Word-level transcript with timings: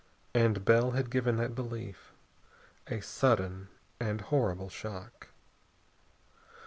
And 0.33 0.65
Bell 0.65 0.93
had 0.97 1.11
given 1.11 1.35
that 1.35 1.53
belief 1.53 2.11
a 2.87 3.01
sudden 3.03 3.67
and 3.99 4.19
horrible 4.19 4.67
shock. 4.67 5.27